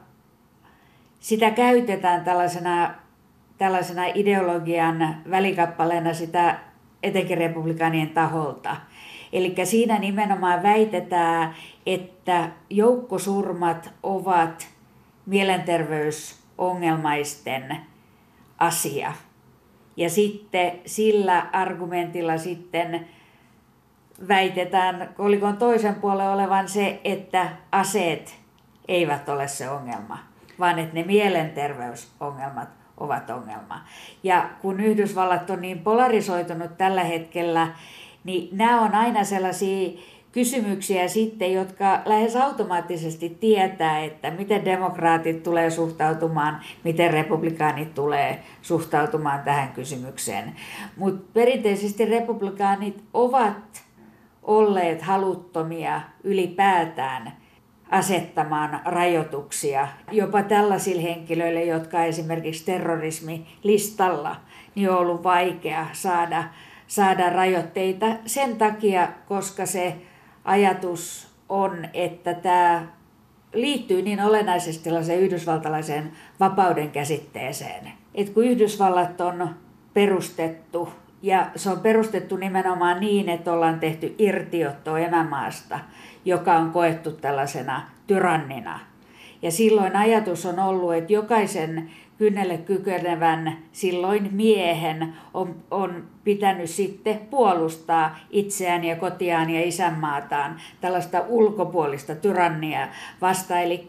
sitä 1.20 1.52
käytetään 1.52 2.24
tällaisena, 2.24 2.96
tällaisena 3.58 4.06
ideologian 4.06 5.16
välikappaleena 5.30 6.14
sitä 6.14 6.60
etenkin 7.06 7.38
republikaanien 7.38 8.10
taholta. 8.10 8.76
Eli 9.34 9.56
siinä 9.64 10.00
nimenomaan 10.00 10.64
väitetään, 10.64 11.56
että 11.86 12.50
joukkosurmat 12.70 13.90
ovat 14.04 14.68
mielenterveysongelmaisten 15.26 17.78
asia. 18.58 19.14
Ja 19.98 20.10
sitten 20.10 20.72
sillä 20.86 21.50
argumentilla 21.54 22.38
sitten 22.38 23.08
väitetään 24.28 25.10
kolikon 25.18 25.58
toisen 25.58 25.96
puolen 25.96 26.30
olevan 26.30 26.70
se, 26.70 27.02
että 27.04 27.50
aseet 27.72 28.36
eivät 28.88 29.30
ole 29.30 29.48
se 29.48 29.70
ongelma, 29.70 30.18
vaan 30.60 30.80
että 30.80 30.96
ne 30.96 31.04
mielenterveysongelmat 31.04 32.85
ovat 32.98 33.30
ongelma. 33.30 33.82
Ja 34.24 34.50
kun 34.62 34.80
Yhdysvallat 34.80 35.50
on 35.50 35.62
niin 35.62 35.80
polarisoitunut 35.80 36.78
tällä 36.78 37.04
hetkellä, 37.04 37.68
niin 38.24 38.50
nämä 38.52 38.82
on 38.82 38.96
aina 38.96 39.24
sellaisia 39.24 40.00
kysymyksiä 40.32 41.08
sitten, 41.08 41.54
jotka 41.54 42.02
lähes 42.06 42.36
automaattisesti 42.36 43.30
tietää, 43.40 44.00
että 44.00 44.32
miten 44.32 44.66
demokraatit 44.66 45.44
tulee 45.44 45.70
suhtautumaan, 45.70 46.62
miten 46.84 47.14
republikaanit 47.14 47.94
tulee 47.94 48.44
suhtautumaan 48.62 49.40
tähän 49.44 49.72
kysymykseen. 49.72 50.56
Mutta 50.98 51.32
perinteisesti 51.34 52.06
republikaanit 52.06 53.04
ovat 53.14 53.84
olleet 54.44 55.02
haluttomia 55.02 56.02
ylipäätään– 56.24 57.32
asettamaan 57.90 58.82
rajoituksia 58.86 59.88
jopa 60.12 60.44
tällaisille 60.44 61.04
henkilöille, 61.04 61.64
jotka 61.64 62.04
esimerkiksi 62.04 62.66
terrorismilistalla, 62.66 64.36
niin 64.76 64.90
on 64.90 64.98
ollut 64.98 65.24
vaikea 65.24 65.88
saada, 65.94 66.44
saada 66.88 67.30
rajoitteita 67.30 68.06
sen 68.26 68.58
takia, 68.58 69.08
koska 69.28 69.66
se 69.66 69.96
ajatus 70.46 71.28
on, 71.50 71.88
että 71.94 72.34
tämä 72.34 72.88
liittyy 73.54 74.02
niin 74.02 74.22
olennaisesti 74.22 74.84
sellaiseen 74.84 75.20
yhdysvaltalaiseen 75.20 76.12
vapauden 76.40 76.92
käsitteeseen. 76.92 77.92
että 78.16 78.34
kun 78.34 78.44
Yhdysvallat 78.44 79.22
on 79.22 79.50
perustettu 79.94 80.90
ja 81.22 81.48
se 81.56 81.70
on 81.70 81.80
perustettu 81.80 82.36
nimenomaan 82.38 83.00
niin, 83.00 83.30
että 83.30 83.54
ollaan 83.54 83.80
tehty 83.80 84.16
irtiotto 84.18 84.98
emämaasta, 84.98 85.80
joka 86.26 86.54
on 86.54 86.72
koettu 86.72 87.12
tällaisena 87.12 87.82
tyrannina. 88.08 88.80
Ja 89.42 89.52
silloin 89.52 89.96
ajatus 89.96 90.46
on 90.46 90.60
ollut, 90.60 90.94
että 90.94 91.14
jokaisen 91.14 91.92
kynnelle 92.18 92.58
kykenevän 92.58 93.58
silloin 93.72 94.30
miehen 94.32 95.14
on, 95.34 95.56
on 95.72 96.04
pitänyt 96.24 96.70
sitten 96.70 97.18
puolustaa 97.18 98.20
itseään 98.30 98.84
ja 98.84 98.96
kotiaan 98.96 99.50
ja 99.50 99.68
isänmaataan 99.68 100.62
tällaista 100.82 101.24
ulkopuolista 101.28 102.16
tyrannia 102.16 102.88
vastaan. 103.22 103.64
Eli 103.64 103.88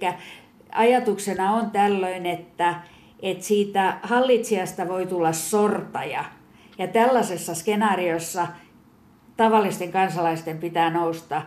ajatuksena 0.73 1.53
on 1.53 1.71
tällöin, 1.71 2.27
että, 2.27 2.75
että 3.23 3.45
siitä 3.45 3.97
hallitsijasta 4.03 4.89
voi 4.89 5.07
tulla 5.07 5.33
sortaja– 5.33 6.25
ja 6.79 6.87
tällaisessa 6.87 7.55
skenaariossa 7.55 8.47
tavallisten 9.37 9.93
kansalaisten 9.93 10.59
pitää 10.59 10.91
nousta 10.91 11.43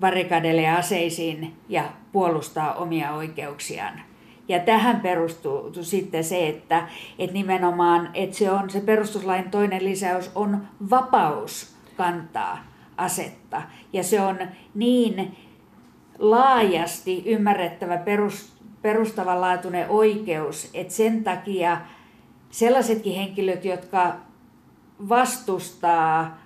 barrikadeille 0.00 0.62
ja 0.62 0.76
aseisiin 0.76 1.56
ja 1.68 1.84
puolustaa 2.12 2.74
omia 2.74 3.12
oikeuksiaan. 3.12 4.00
Ja 4.48 4.58
tähän 4.58 5.00
perustuu 5.00 5.72
sitten 5.80 6.24
se, 6.24 6.48
että, 6.48 6.88
että 7.18 7.34
nimenomaan 7.34 8.10
että 8.14 8.36
se, 8.36 8.50
on, 8.50 8.70
se 8.70 8.80
perustuslain 8.80 9.50
toinen 9.50 9.84
lisäys 9.84 10.30
on 10.34 10.68
vapaus 10.90 11.76
kantaa 11.96 12.58
asetta. 12.96 13.62
Ja 13.92 14.02
se 14.02 14.20
on 14.20 14.38
niin 14.74 15.36
laajasti 16.18 17.22
ymmärrettävä 17.26 17.96
perus, 17.96 18.56
perustavanlaatuinen 18.82 19.88
oikeus, 19.88 20.70
että 20.74 20.94
sen 20.94 21.24
takia 21.24 21.80
sellaisetkin 22.50 23.14
henkilöt, 23.14 23.64
jotka 23.64 24.16
vastustaa 25.08 26.38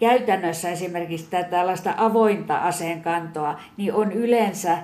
käytännössä 0.00 0.70
esimerkiksi 0.70 1.28
tällaista 1.50 1.94
avointa 1.96 2.58
aseenkantoa, 2.58 3.60
niin 3.76 3.94
on 3.94 4.12
yleensä 4.12 4.78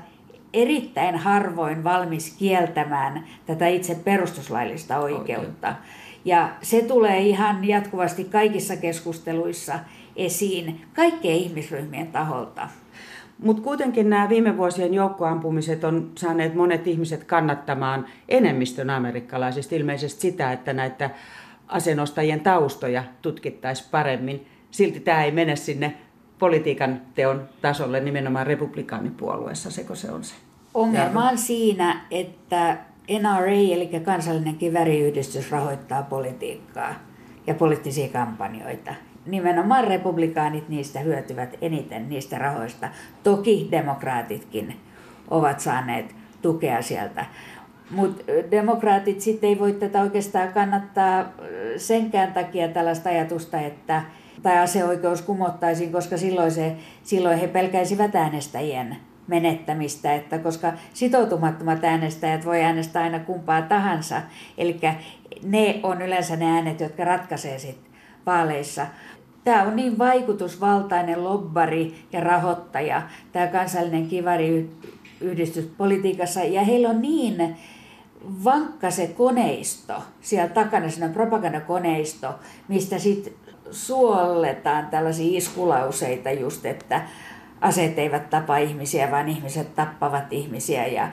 erittäin 0.53 1.17
harvoin 1.17 1.85
valmis 1.85 2.37
kieltämään 2.39 3.25
tätä 3.47 3.69
itse 3.69 3.95
perustuslaillista 3.95 4.99
oikeutta. 4.99 5.75
Ja 6.25 6.51
se 6.63 6.83
tulee 6.83 7.21
ihan 7.21 7.69
jatkuvasti 7.69 8.25
kaikissa 8.25 8.77
keskusteluissa 8.77 9.79
esiin 10.17 10.81
kaikkien 10.95 11.37
ihmisryhmien 11.37 12.07
taholta. 12.07 12.69
Mutta 13.45 13.63
kuitenkin 13.63 14.11
nämä 14.11 14.29
viime 14.29 14.57
vuosien 14.57 14.95
joukkoampumiset 14.95 15.85
on 15.85 16.11
saaneet 16.19 16.55
monet 16.55 16.87
ihmiset 16.87 17.25
kannattamaan 17.25 18.07
enemmistön 18.29 18.91
amerikkalaisista 18.91 19.75
ilmeisesti 19.75 20.21
sitä, 20.21 20.53
että 20.53 20.73
näitä 20.73 21.11
asenostajien 21.69 22.41
taustoja 22.41 23.05
tutkittaisiin 23.23 23.89
paremmin. 23.91 24.47
Silti 24.71 25.01
tämä 25.01 25.25
ei 25.25 25.31
mene 25.31 25.57
sinne 25.57 25.95
politiikan 26.39 27.01
teon 27.15 27.49
tasolle 27.63 28.01
nimenomaan 28.01 28.47
republikaanipuolueessa, 28.47 29.71
seko 29.71 29.95
se 29.95 30.11
on 30.11 30.25
se? 30.25 30.35
Ongelma 30.75 31.29
on 31.29 31.39
siinä, 31.39 32.01
että 32.11 32.77
NRA, 33.21 33.53
eli 33.53 34.01
kansallinen 34.05 34.57
kiväriyhdistys, 34.57 35.51
rahoittaa 35.51 36.03
politiikkaa 36.03 36.95
ja 37.47 37.55
poliittisia 37.55 38.09
kampanjoita 38.09 38.95
nimenomaan 39.27 39.87
republikaanit 39.87 40.69
niistä 40.69 40.99
hyötyvät 40.99 41.57
eniten 41.61 42.09
niistä 42.09 42.39
rahoista. 42.39 42.89
Toki 43.23 43.69
demokraatitkin 43.71 44.77
ovat 45.31 45.61
saaneet 45.61 46.15
tukea 46.43 46.83
sieltä. 46.83 47.27
Mutta 47.91 48.25
demokraatit 48.51 49.21
sitten 49.21 49.49
ei 49.49 49.59
voi 49.59 49.73
tätä 49.73 50.01
oikeastaan 50.01 50.53
kannattaa 50.53 51.25
senkään 51.77 52.33
takia 52.33 52.69
tällaista 52.69 53.09
ajatusta, 53.09 53.61
että 53.61 54.03
tai 54.43 54.59
aseoikeus 54.59 55.23
kumottaisiin, 55.23 55.93
koska 55.93 56.17
silloin, 56.17 56.51
se, 56.51 56.77
silloin 57.03 57.39
he 57.39 57.47
pelkäisivät 57.47 58.15
äänestäjien 58.15 58.97
menettämistä, 59.27 60.15
että 60.15 60.39
koska 60.39 60.73
sitoutumattomat 60.95 61.85
äänestäjät 61.85 62.47
voi 62.47 62.63
äänestää 62.63 63.03
aina 63.03 63.19
kumpaa 63.19 63.63
tahansa, 63.63 64.23
eli 64.59 64.81
ne 65.43 65.81
on 65.83 66.03
yleensä 66.03 66.37
ne 66.37 66.51
äänet, 66.51 66.81
jotka 66.81 67.05
ratkaisee 67.05 67.59
sitten 67.59 67.93
vaaleissa. 68.27 68.87
Tämä 69.45 69.63
on 69.63 69.77
niin 69.77 69.99
vaikutusvaltainen 69.99 71.25
lobbari 71.25 71.95
ja 72.13 72.21
rahoittaja, 72.21 73.03
tämä 73.33 73.47
kansallinen 73.47 74.09
kivariyhdistys 74.09 75.65
politiikassa, 75.77 76.41
ja 76.41 76.65
heillä 76.65 76.89
on 76.89 77.03
niin 77.03 77.57
vankka 78.45 78.91
se 78.91 79.07
koneisto, 79.07 79.95
siellä 80.21 80.49
takana 80.49 80.91
se 80.91 81.09
propagandakoneisto, 81.09 82.35
mistä 82.69 82.99
sitten 82.99 83.33
suolletaan 83.71 84.87
tällaisia 84.87 85.39
iskulauseita 85.39 86.31
just, 86.31 86.67
että 86.67 87.03
aseet 87.61 87.99
eivät 87.99 88.31
tapa 88.31 88.57
ihmisiä, 88.57 89.11
vaan 89.11 89.29
ihmiset 89.29 89.75
tappavat 89.75 90.33
ihmisiä 90.33 90.87
ja 90.87 91.09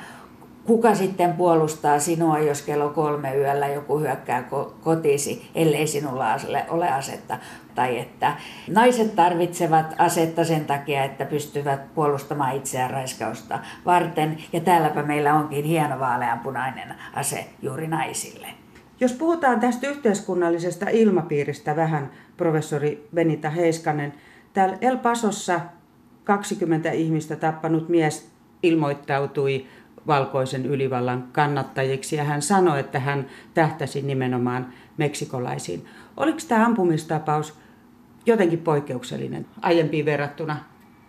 kuka 0.72 0.96
sitten 0.96 1.34
puolustaa 1.34 2.00
sinua, 2.00 2.40
jos 2.40 2.62
kello 2.62 2.90
kolme 2.90 3.38
yöllä 3.38 3.68
joku 3.68 4.00
hyökkää 4.00 4.44
kotisi, 4.82 5.50
ellei 5.56 5.88
sinulla 5.88 6.36
ole 6.70 6.90
asetta. 6.92 7.38
Tai 7.76 8.00
että 8.00 8.36
naiset 8.68 9.16
tarvitsevat 9.16 9.96
asetta 9.98 10.44
sen 10.44 10.66
takia, 10.66 11.04
että 11.04 11.26
pystyvät 11.26 11.94
puolustamaan 11.96 12.56
itseään 12.56 12.92
raiskausta 12.92 13.60
varten. 13.86 14.38
Ja 14.54 14.60
täälläpä 14.60 15.04
meillä 15.04 15.34
onkin 15.34 15.66
hieno 15.66 16.00
vaaleanpunainen 16.00 16.96
ase 17.14 17.46
juuri 17.62 17.88
naisille. 17.88 18.48
Jos 19.00 19.14
puhutaan 19.14 19.60
tästä 19.60 19.88
yhteiskunnallisesta 19.88 20.86
ilmapiiristä 20.90 21.76
vähän, 21.76 22.12
professori 22.38 23.08
Benita 23.16 23.50
Heiskanen, 23.50 24.14
täällä 24.54 24.78
El 24.82 24.98
Pasossa 24.98 25.60
20 26.24 26.92
ihmistä 26.92 27.36
tappanut 27.36 27.90
mies 27.90 28.32
ilmoittautui 28.64 29.66
valkoisen 30.08 30.66
ylivallan 30.66 31.28
kannattajiksi 31.32 32.16
ja 32.16 32.24
hän 32.24 32.42
sanoi, 32.42 32.80
että 32.80 33.00
hän 33.00 33.28
tähtäsi 33.54 34.02
nimenomaan 34.02 34.74
meksikolaisiin. 34.98 35.86
Oliko 36.18 36.40
tämä 36.48 36.66
ampumistapaus 36.66 37.54
jotenkin 38.26 38.60
poikkeuksellinen 38.60 39.46
aiempiin 39.62 40.06
verrattuna 40.06 40.58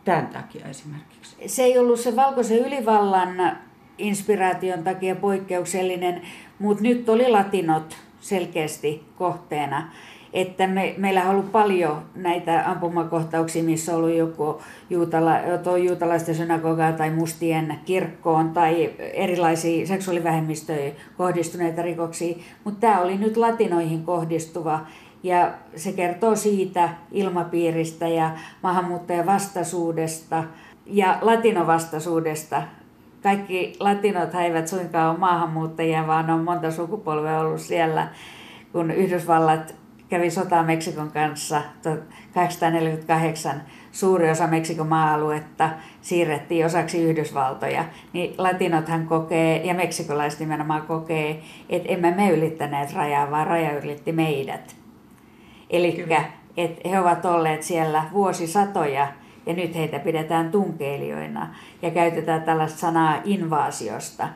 tämän 0.04 0.26
takia 0.26 0.66
esimerkiksi? 0.66 1.36
Se 1.46 1.62
ei 1.62 1.78
ollut 1.78 2.00
se 2.00 2.16
valkoisen 2.16 2.58
ylivallan 2.58 3.58
inspiraation 3.98 4.84
takia 4.84 5.16
poikkeuksellinen, 5.16 6.22
mutta 6.58 6.82
nyt 6.82 7.08
oli 7.08 7.28
latinot 7.28 7.96
selkeästi 8.20 9.04
kohteena 9.16 9.92
että 10.32 10.66
me, 10.66 10.94
meillä 10.98 11.22
on 11.22 11.30
ollut 11.30 11.52
paljon 11.52 12.02
näitä 12.14 12.70
ampumakohtauksia, 12.70 13.62
missä 13.62 13.92
on 13.92 13.98
ollut 13.98 14.16
joku 14.16 14.62
juutala, 14.90 15.32
juutalaisten 15.84 16.34
synagogaa 16.34 16.92
tai 16.92 17.10
mustien 17.10 17.78
kirkkoon 17.84 18.50
tai 18.50 18.90
erilaisia 18.98 19.86
seksuaalivähemmistöihin 19.86 20.96
kohdistuneita 21.16 21.82
rikoksia, 21.82 22.36
mutta 22.64 22.80
tämä 22.80 23.00
oli 23.00 23.18
nyt 23.18 23.36
latinoihin 23.36 24.04
kohdistuva 24.04 24.80
ja 25.22 25.52
se 25.76 25.92
kertoo 25.92 26.36
siitä 26.36 26.88
ilmapiiristä 27.12 28.08
ja 28.08 28.30
maahanmuuttajan 28.62 29.26
vastaisuudesta 29.26 30.44
ja 30.86 31.18
latinovastaisuudesta. 31.20 32.62
Kaikki 33.22 33.72
latinot 33.80 34.34
eivät 34.34 34.68
suinkaan 34.68 35.10
ole 35.10 35.18
maahanmuuttajia, 35.18 36.06
vaan 36.06 36.30
on 36.30 36.44
monta 36.44 36.70
sukupolvea 36.70 37.40
ollut 37.40 37.60
siellä, 37.60 38.08
kun 38.72 38.90
Yhdysvallat 38.90 39.74
kävi 40.12 40.30
sotaa 40.30 40.62
Meksikon 40.62 41.10
kanssa 41.10 41.62
1848. 41.82 43.62
Suuri 43.92 44.30
osa 44.30 44.46
Meksikon 44.46 44.86
maa-aluetta 44.86 45.70
siirrettiin 46.00 46.66
osaksi 46.66 47.02
Yhdysvaltoja. 47.02 47.84
Niin 48.12 48.34
latinothan 48.38 49.06
kokee, 49.06 49.66
ja 49.66 49.74
meksikolaiset 49.74 50.40
nimenomaan 50.40 50.82
kokee, 50.82 51.42
että 51.68 51.88
emme 51.88 52.10
me 52.10 52.30
ylittäneet 52.30 52.94
rajaa, 52.94 53.30
vaan 53.30 53.46
raja 53.46 53.78
ylitti 53.78 54.12
meidät. 54.12 54.76
Eli 55.70 56.06
että 56.56 56.88
he 56.88 57.00
ovat 57.00 57.24
olleet 57.24 57.62
siellä 57.62 58.04
vuosisatoja 58.12 59.08
ja 59.46 59.54
nyt 59.54 59.74
heitä 59.74 59.98
pidetään 59.98 60.50
tunkeilijoina 60.50 61.54
ja 61.82 61.90
käytetään 61.90 62.42
tällaista 62.42 62.78
sanaa 62.78 63.20
invaasiosta. 63.24 64.28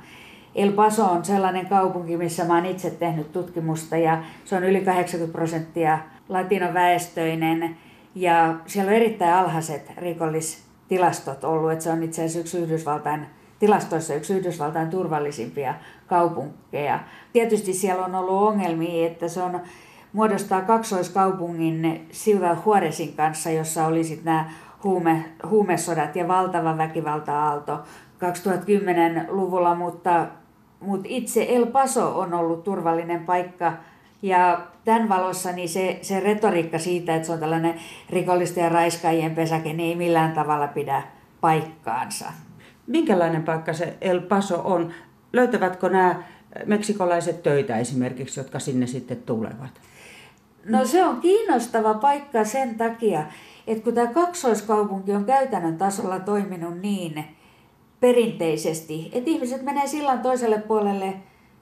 El 0.57 0.73
Paso 0.73 1.05
on 1.05 1.25
sellainen 1.25 1.66
kaupunki, 1.66 2.16
missä 2.16 2.45
mä 2.45 2.55
oon 2.55 2.66
itse 2.66 2.90
tehnyt 2.90 3.33
tutkimusta 3.33 3.97
ja 3.97 4.23
se 4.45 4.57
on 4.57 4.64
yli 4.64 4.81
80 4.81 5.33
prosenttia 5.33 5.99
latinoväestöinen 6.29 7.77
ja 8.14 8.55
siellä 8.66 8.90
on 8.90 8.97
erittäin 8.97 9.35
alhaiset 9.35 9.92
rikollistilastot 9.97 11.45
ollut, 11.45 11.73
että 11.73 11.85
se 11.85 11.90
on 11.90 12.03
itse 12.03 12.23
asiassa 12.23 12.40
yksi 12.40 12.59
Yhdysvaltain 12.59 13.27
tilastoissa 13.59 14.14
yksi 14.14 14.35
Yhdysvaltain 14.35 14.90
turvallisimpia 14.90 15.75
kaupunkeja. 16.07 17.01
Tietysti 17.33 17.73
siellä 17.73 18.05
on 18.05 18.14
ollut 18.14 18.42
ongelmia, 18.42 19.07
että 19.07 19.29
se 19.29 19.42
on 19.42 19.61
muodostaa 20.12 20.61
kaksoiskaupungin 20.61 22.09
Ciudad 22.12 22.59
Juarezin 22.66 23.12
kanssa, 23.12 23.51
jossa 23.51 23.87
oli 23.87 24.05
sitten 24.05 24.25
nämä 24.25 24.51
huume, 24.85 25.25
huumesodat 25.51 26.16
ja 26.16 26.29
valtava 26.29 26.79
väkivalta-aalto 26.79 27.79
2010-luvulla, 28.16 29.75
mutta 29.75 30.27
mutta 30.81 31.07
itse 31.11 31.47
El 31.49 31.67
Paso 31.67 32.19
on 32.19 32.35
ollut 32.35 32.65
turvallinen 32.65 33.25
paikka 33.25 33.73
ja 34.23 34.67
tämän 34.85 35.09
valossa 35.09 35.53
niin 35.53 35.69
se, 35.69 35.99
se 36.03 36.21
retoriikka 36.21 36.79
siitä, 36.79 37.17
että 37.17 37.27
se 37.27 37.33
on 37.33 37.39
tällainen 37.39 37.75
rikollisten 38.11 38.65
ja 38.65 38.69
raiskaajien 38.69 39.35
pesäke, 39.35 39.73
niin 39.73 39.89
ei 39.89 39.97
millään 39.97 40.33
tavalla 40.33 40.69
pidä 40.69 41.03
paikkaansa. 41.41 42.27
Minkälainen 42.87 43.43
paikka 43.43 43.73
se 43.73 43.97
El 44.01 44.21
Paso 44.21 44.62
on? 44.65 44.93
Löytävätkö 45.33 45.89
nämä 45.89 46.23
meksikolaiset 46.67 47.43
töitä 47.43 47.77
esimerkiksi, 47.77 48.41
jotka 48.41 48.59
sinne 48.59 48.87
sitten 48.87 49.23
tulevat? 49.23 49.81
No 50.65 50.85
se 50.85 51.05
on 51.05 51.21
kiinnostava 51.21 51.95
paikka 51.95 52.45
sen 52.45 52.75
takia, 52.75 53.25
että 53.67 53.85
kun 53.85 53.95
tämä 53.95 54.07
kaksoiskaupunki 54.07 55.12
on 55.12 55.25
käytännön 55.25 55.79
tasolla 55.79 56.21
toiminut 56.21 56.81
niin, 56.81 57.25
perinteisesti. 58.00 59.11
Että 59.12 59.30
ihmiset 59.30 59.62
menee 59.62 59.87
sillan 59.87 60.18
toiselle 60.18 60.59
puolelle 60.59 61.14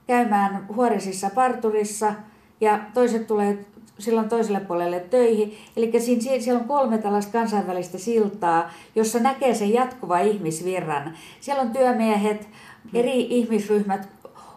käymään 0.07 0.67
huoresissa 0.77 1.31
parturissa 1.35 2.15
ja 2.61 2.81
toiset 2.95 3.27
tulee 3.27 3.59
silloin 3.99 4.29
toiselle 4.29 4.61
puolelle 4.61 5.01
töihin. 5.01 5.55
Eli 5.77 6.01
siinä, 6.01 6.41
siellä 6.41 6.61
on 6.61 6.69
kolme 6.69 6.99
tällaista 6.99 7.33
kansainvälistä 7.33 7.99
siltaa, 7.99 8.71
jossa 8.95 9.19
näkee 9.19 9.55
sen 9.55 9.73
jatkuva 9.73 10.19
ihmisvirran. 10.19 11.15
Siellä 11.41 11.63
on 11.63 11.71
työmiehet, 11.71 12.49
eri 12.95 13.21
ihmisryhmät 13.21 14.09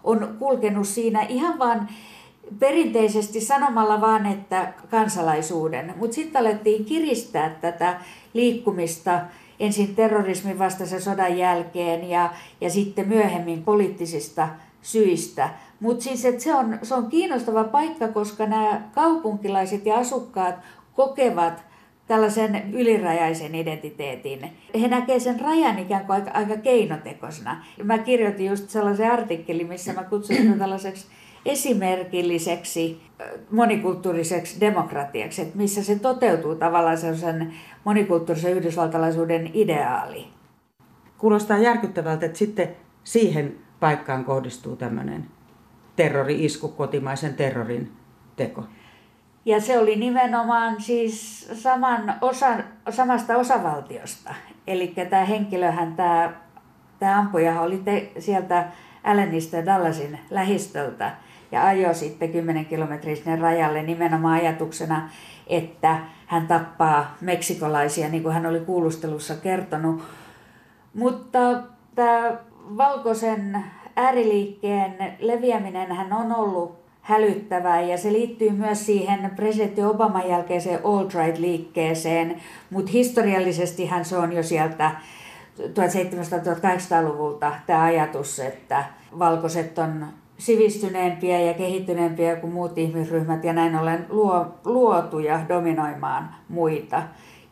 on 0.04 0.36
kulkenut 0.40 0.88
siinä 0.88 1.22
ihan 1.22 1.60
vaan 1.60 1.88
perinteisesti 2.60 3.42
sanomalla 3.42 4.02
vaan, 4.02 4.26
että 4.26 4.74
kansalaisuuden. 4.90 5.94
Mutta 5.98 6.16
sitten 6.16 6.42
alettiin 6.42 6.86
kiristää 6.86 7.50
tätä 7.50 8.00
liikkumista 8.34 9.22
ensin 9.60 9.96
terrorismin 9.96 10.60
vastaisen 10.60 11.02
sodan 11.02 11.38
jälkeen 11.38 12.10
ja, 12.10 12.34
ja 12.62 12.70
sitten 12.70 13.08
myöhemmin 13.08 13.64
poliittisista 13.64 14.50
syistä. 14.82 15.50
Mutta 15.80 16.04
siis 16.04 16.22
se, 16.38 16.56
on, 16.56 16.80
se 16.84 16.96
on 16.96 17.10
kiinnostava 17.10 17.64
paikka, 17.64 18.08
koska 18.08 18.46
nämä 18.46 18.82
kaupunkilaiset 18.96 19.86
ja 19.86 19.98
asukkaat 19.98 20.56
kokevat 20.94 21.64
tällaisen 22.08 22.74
ylirajaisen 22.74 23.56
identiteetin. 23.56 24.52
He 24.82 24.88
näkevät 24.88 25.22
sen 25.22 25.40
rajan 25.40 25.80
ikään 25.80 26.06
kuin 26.06 26.16
aika, 26.16 26.32
aika 26.32 26.58
keinotekoisena. 26.58 27.64
Mä 27.84 27.98
kirjoitin 27.98 28.46
just 28.46 28.70
sellaisen 28.70 29.12
artikkelin, 29.12 29.68
missä 29.68 29.94
mä 29.94 30.04
kutsun 30.04 30.36
sitä 30.36 30.58
tällaiseksi 30.58 31.06
esimerkilliseksi 31.48 33.02
monikulttuuriseksi 33.52 34.60
demokratiaksi, 34.60 35.42
että 35.42 35.58
missä 35.58 35.84
se 35.84 36.00
toteutuu 36.00 36.56
tavallaan 36.56 36.98
sellaisen 36.98 37.54
monikulttuurisen 37.84 38.54
yhdysvaltalaisuuden 38.54 39.52
ideaali. 39.54 40.28
Kuulostaa 41.18 41.58
järkyttävältä, 41.58 42.26
että 42.26 42.38
sitten 42.38 42.76
siihen 43.04 43.56
paikkaan 43.80 44.26
kohdistuu 44.26 44.76
tämmöinen 44.76 45.26
terrori-isku, 45.96 46.68
kotimaisen 46.68 47.34
terrorin 47.34 47.92
teko. 48.36 48.64
Ja 49.46 49.62
se 49.62 49.80
oli 49.80 49.96
nimenomaan 49.96 50.82
siis 50.82 51.48
saman 51.54 52.16
osa, 52.22 52.48
samasta 52.90 53.38
osavaltiosta. 53.38 54.34
Eli 54.68 54.94
tämä 55.10 55.26
henkilöhän, 55.26 55.96
tämä, 55.96 56.34
tämä 57.00 57.20
ampuja 57.20 57.62
oli 57.62 57.78
te, 57.78 58.12
sieltä 58.20 58.68
Allenista 59.04 59.66
Dallasin 59.66 60.20
lähistöltä 60.30 61.12
ja 61.52 61.66
ajoi 61.66 61.96
sitten 61.96 62.32
10 62.32 62.66
kilometriä 62.66 63.16
sinne 63.16 63.36
rajalle 63.36 63.84
nimenomaan 63.84 64.42
ajatuksena, 64.42 65.10
että 65.48 66.00
hän 66.26 66.48
tappaa 66.48 67.16
meksikolaisia, 67.22 68.10
niin 68.10 68.24
kuin 68.24 68.34
hän 68.34 68.46
oli 68.46 68.60
kuulustelussa 68.60 69.36
kertonut. 69.36 70.04
Mutta 70.94 71.40
tämä 71.96 72.38
valkoisen 72.78 73.64
ääriliikkeen 73.96 75.16
leviäminen 75.20 75.96
hän 75.96 76.14
on 76.14 76.36
ollut 76.36 76.88
hälyttävää 77.02 77.82
ja 77.82 77.98
se 77.98 78.14
liittyy 78.14 78.52
myös 78.52 78.86
siihen 78.86 79.32
presidentti 79.36 79.84
Obaman 79.84 80.30
jälkeiseen 80.30 80.80
alt-right-liikkeeseen, 80.84 82.42
mutta 82.70 82.92
historiallisestihan 82.92 84.06
se 84.06 84.18
on 84.18 84.34
jo 84.34 84.44
sieltä 84.44 84.92
1700-1800-luvulta 85.60 87.52
tämä 87.68 87.84
ajatus, 87.84 88.40
että 88.40 88.84
valkoiset 89.20 89.80
on 89.80 90.08
sivistyneempiä 90.38 91.40
ja 91.40 91.54
kehittyneempiä 91.54 92.36
kuin 92.36 92.54
muut 92.54 92.78
ihmisryhmät 92.78 93.44
ja 93.44 93.54
näin 93.54 93.76
ollen 93.76 94.06
luo, 94.10 94.46
luotuja 94.66 95.40
dominoimaan 95.50 96.30
muita. 96.50 97.04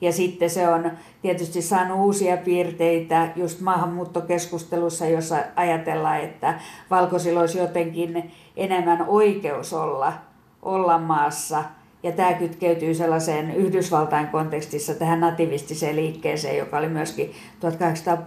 Ja 0.01 0.11
sitten 0.11 0.49
se 0.49 0.69
on 0.69 0.91
tietysti 1.21 1.61
saanut 1.61 1.99
uusia 1.99 2.37
piirteitä 2.37 3.27
just 3.35 3.61
maahanmuuttokeskustelussa, 3.61 5.05
jossa 5.05 5.37
ajatellaan, 5.55 6.21
että 6.21 6.59
valkoisilla 6.89 7.39
olisi 7.39 7.57
jotenkin 7.57 8.31
enemmän 8.57 9.05
oikeus 9.07 9.73
olla, 9.73 10.13
olla 10.61 10.97
maassa. 10.97 11.63
Ja 12.03 12.11
tämä 12.11 12.33
kytkeytyy 12.33 12.93
sellaiseen 12.93 13.51
Yhdysvaltain 13.51 14.27
kontekstissa 14.27 14.95
tähän 14.95 15.19
nativistiseen 15.19 15.95
liikkeeseen, 15.95 16.57
joka 16.57 16.77
oli 16.77 16.89
myöskin 16.89 17.31
1800 17.59 18.17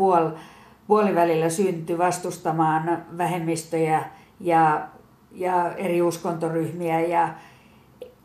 puolivälillä 0.86 1.48
synty 1.48 1.98
vastustamaan 1.98 3.04
vähemmistöjä 3.18 4.04
ja, 4.40 4.88
ja 5.32 5.74
eri 5.74 6.02
uskontoryhmiä 6.02 7.00
ja 7.00 7.28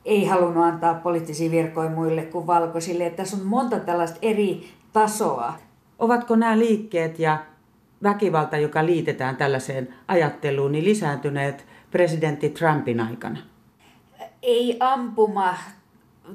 ei 0.06 0.26
halunnut 0.26 0.64
antaa 0.64 0.94
poliittisia 0.94 1.52
virkoja 1.52 1.90
muille 1.90 2.22
kuin 2.22 2.48
valkoisille. 2.48 3.06
Että 3.06 3.18
tässä 3.18 3.38
on 3.38 3.44
monta 3.44 3.80
tällaista 3.80 4.20
eri 4.22 4.70
tasoa. 4.94 5.54
Ovatko 6.00 6.36
nämä 6.36 6.60
liikkeet 6.60 7.20
ja 7.20 7.38
väkivalta, 8.04 8.58
joka 8.58 8.86
liitetään 8.86 9.36
tällaiseen 9.36 9.96
ajatteluun, 10.08 10.72
niin 10.72 10.86
lisääntyneet 10.86 11.66
presidentti 11.92 12.50
Trumpin 12.50 13.00
aikana? 13.00 13.40
Ei 14.42 14.78
ampuma 14.80 15.54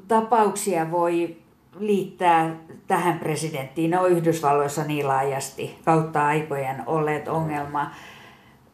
tapauksia 0.09 0.91
voi 0.91 1.37
liittää 1.79 2.57
tähän 2.87 3.19
presidenttiin. 3.19 3.91
Ne 3.91 3.99
on 3.99 4.11
Yhdysvalloissa 4.11 4.85
niin 4.85 5.09
laajasti 5.09 5.79
kautta 5.85 6.27
aikojen 6.27 6.83
olleet 6.87 7.29
ongelma. 7.29 7.91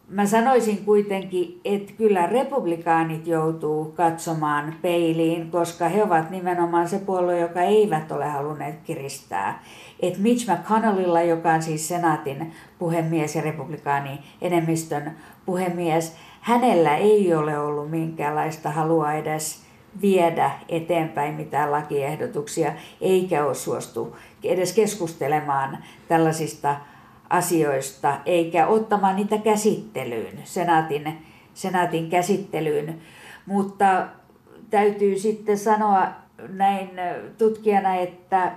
Mä 0.09 0.27
sanoisin 0.27 0.85
kuitenkin, 0.85 1.61
että 1.65 1.93
kyllä 1.93 2.27
republikaanit 2.27 3.27
joutuu 3.27 3.85
katsomaan 3.85 4.75
peiliin, 4.83 5.51
koska 5.51 5.89
he 5.89 6.03
ovat 6.03 6.31
nimenomaan 6.31 6.89
se 6.89 6.99
puolue, 6.99 7.39
joka 7.39 7.61
eivät 7.61 8.13
ole 8.13 8.29
halunneet 8.29 8.75
kiristää. 8.85 9.63
Et 10.01 10.19
Mitch 10.19 10.51
McConnellilla, 10.53 11.23
joka 11.23 11.53
on 11.53 11.63
siis 11.63 11.89
senaatin 11.89 12.53
puhemies 12.79 13.37
ja 13.37 13.43
republikaani 13.43 14.21
enemmistön 14.41 15.17
puhemies, 15.47 16.17
hänellä 16.41 16.97
ei 16.97 17.35
ole 17.35 17.59
ollut 17.59 17.91
minkäänlaista 17.91 18.71
halua 18.71 19.13
edes 19.13 19.65
viedä 20.03 20.51
eteenpäin 20.69 21.35
mitään 21.35 21.73
lakiehdotuksia, 21.73 22.73
eikä 23.01 23.45
ole 23.45 23.55
suostu 23.55 24.17
edes 24.45 24.73
keskustelemaan 24.73 25.79
tällaisista 26.09 26.77
asioista, 27.37 28.17
eikä 28.27 28.67
ottamaan 28.67 29.17
niitä 29.17 29.39
käsittelyyn, 29.39 30.39
senaatin, 30.45 31.19
senaatin 31.55 32.11
käsittelyyn. 32.11 33.01
Mutta 33.47 34.07
täytyy 34.71 35.19
sitten 35.19 35.59
sanoa 35.59 36.07
näin 36.49 36.91
tutkijana, 37.39 37.95
että 37.95 38.53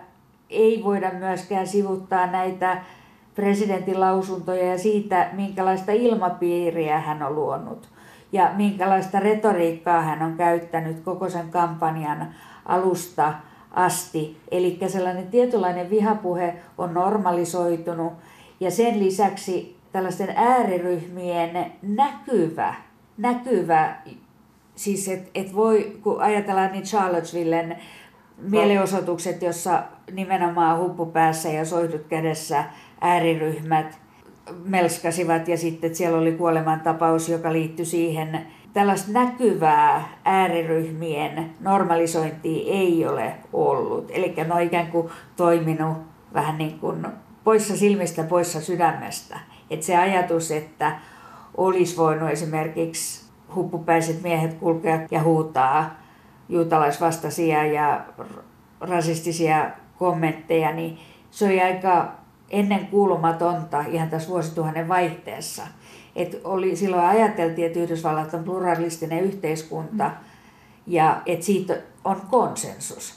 ei 0.49 0.83
voida 0.83 1.11
myöskään 1.11 1.67
sivuttaa 1.67 2.27
näitä 2.27 2.81
presidentin 3.35 3.99
lausuntoja 3.99 4.71
ja 4.71 4.77
siitä, 4.77 5.29
minkälaista 5.33 5.91
ilmapiiriä 5.91 6.99
hän 6.99 7.23
on 7.23 7.35
luonut 7.35 7.89
ja 8.31 8.51
minkälaista 8.55 9.19
retoriikkaa 9.19 10.01
hän 10.01 10.21
on 10.21 10.37
käyttänyt 10.37 10.99
koko 10.99 11.29
sen 11.29 11.49
kampanjan 11.49 12.35
alusta 12.65 13.33
asti. 13.71 14.37
Eli 14.51 14.79
sellainen 14.87 15.27
tietynlainen 15.27 15.89
vihapuhe 15.89 16.55
on 16.77 16.93
normalisoitunut 16.93 18.13
ja 18.59 18.71
sen 18.71 18.99
lisäksi 18.99 19.77
tällaisten 19.91 20.33
ääriryhmien 20.35 21.71
näkyvä, 21.81 22.73
näkyvä 23.17 23.95
siis 24.75 25.07
että 25.07 25.29
et 25.35 25.55
voi, 25.55 25.97
kun 26.03 26.21
ajatellaan 26.21 26.71
niin 26.71 26.83
Charlottesvillen 26.83 27.77
mielenosoitukset, 28.37 29.41
jossa 29.41 29.83
nimenomaan 30.11 30.79
huppupäässä 30.79 31.49
ja 31.49 31.65
soitut 31.65 32.01
kädessä 32.09 32.63
ääriryhmät 33.01 33.99
melskasivat 34.65 35.47
ja 35.47 35.57
sitten 35.57 35.95
siellä 35.95 36.17
oli 36.17 36.31
kuolemantapaus, 36.31 37.29
joka 37.29 37.53
liittyi 37.53 37.85
siihen. 37.85 38.47
Tällaista 38.73 39.11
näkyvää 39.11 40.09
ääriryhmien 40.25 41.49
normalisointia 41.59 42.73
ei 42.73 43.05
ole 43.05 43.33
ollut. 43.53 44.05
Eli 44.09 44.33
ne 44.37 44.53
on 44.53 44.61
ikään 44.61 44.87
kuin 44.87 45.09
toiminut 45.35 45.97
vähän 46.33 46.57
niin 46.57 46.79
kuin 46.79 47.07
poissa 47.47 47.77
silmistä, 47.77 48.23
poissa 48.23 48.61
sydämestä. 48.61 49.39
Että 49.69 49.85
se 49.85 49.97
ajatus, 49.97 50.51
että 50.51 50.99
olisi 51.57 51.97
voinut 51.97 52.29
esimerkiksi 52.29 53.25
huppupäiset 53.55 54.21
miehet 54.23 54.53
kulkea 54.53 54.99
ja 55.11 55.23
huutaa 55.23 55.95
juutalaisvastaisia 56.49 57.65
ja 57.65 58.05
rasistisia 58.81 59.71
kommentteja, 59.97 60.71
niin 60.71 60.97
se 61.31 61.45
oli 61.45 61.61
aika 61.61 62.11
ennen 62.49 62.87
kuulumatonta 62.87 63.81
ihan 63.81 64.09
tässä 64.09 64.29
vuosituhannen 64.29 64.87
vaihteessa. 64.87 65.67
Et 66.15 66.41
oli, 66.43 66.75
silloin 66.75 67.05
ajateltiin, 67.05 67.67
että 67.67 67.79
Yhdysvallat 67.79 68.33
on 68.33 68.43
pluralistinen 68.43 69.23
yhteiskunta 69.23 70.11
ja 70.87 71.21
että 71.25 71.45
siitä 71.45 71.77
on 72.03 72.21
konsensus. 72.29 73.15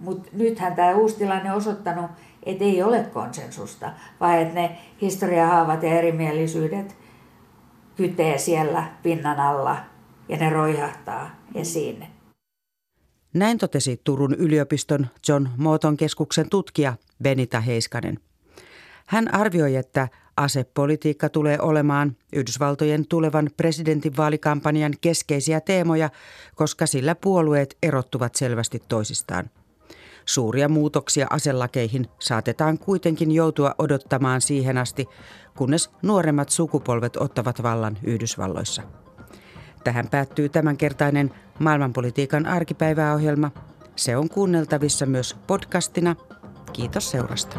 Mutta 0.00 0.28
nythän 0.32 0.74
tämä 0.74 0.94
uusi 0.94 1.16
tilanne 1.16 1.50
on 1.50 1.56
osoittanut, 1.56 2.10
että 2.42 2.64
ei 2.64 2.82
ole 2.82 3.04
konsensusta, 3.12 3.92
vaan 4.20 4.38
että 4.38 4.54
ne 4.54 4.78
historiahaavat 5.00 5.82
ja 5.82 5.98
erimielisyydet 5.98 6.96
kytee 7.96 8.38
siellä 8.38 8.92
pinnan 9.02 9.40
alla 9.40 9.76
ja 10.28 10.36
ne 10.36 10.50
roihahtaa 10.50 11.30
esiin. 11.54 12.06
Näin 13.34 13.58
totesi 13.58 14.00
Turun 14.04 14.34
yliopiston 14.34 15.06
John 15.28 15.48
Mooton 15.56 15.96
keskuksen 15.96 16.48
tutkija 16.48 16.94
Benita 17.22 17.60
Heiskanen. 17.60 18.18
Hän 19.06 19.34
arvioi, 19.34 19.76
että 19.76 20.08
asepolitiikka 20.36 21.28
tulee 21.28 21.58
olemaan 21.60 22.16
Yhdysvaltojen 22.32 23.06
tulevan 23.06 23.50
presidentinvaalikampanjan 23.56 24.92
keskeisiä 25.00 25.60
teemoja, 25.60 26.10
koska 26.54 26.86
sillä 26.86 27.14
puolueet 27.14 27.76
erottuvat 27.82 28.34
selvästi 28.34 28.82
toisistaan. 28.88 29.50
Suuria 30.28 30.68
muutoksia 30.68 31.26
aselakeihin 31.30 32.06
saatetaan 32.18 32.78
kuitenkin 32.78 33.32
joutua 33.32 33.74
odottamaan 33.78 34.40
siihen 34.40 34.78
asti, 34.78 35.06
kunnes 35.56 35.90
nuoremmat 36.02 36.48
sukupolvet 36.48 37.16
ottavat 37.16 37.62
vallan 37.62 37.98
Yhdysvalloissa. 38.02 38.82
Tähän 39.84 40.08
päättyy 40.08 40.48
tämänkertainen 40.48 41.30
maailmanpolitiikan 41.58 42.46
arkipäiväohjelma. 42.46 43.50
Se 43.96 44.16
on 44.16 44.28
kuunneltavissa 44.28 45.06
myös 45.06 45.36
podcastina. 45.46 46.16
Kiitos 46.72 47.10
seurasta. 47.10 47.56